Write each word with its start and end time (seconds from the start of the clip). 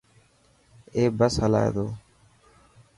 اي 0.95 1.03
بس 1.17 1.35
هلائي 1.43 1.69
تو. 1.75 1.85